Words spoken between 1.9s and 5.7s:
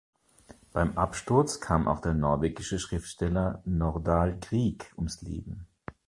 der norwegische Schriftsteller Nordahl Grieg ums Leben.